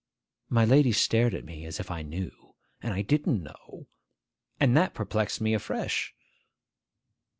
[0.49, 2.31] My lady stared at me, as if I knew.
[2.81, 3.85] And I didn't know.
[4.59, 6.15] And that perplexed me afresh.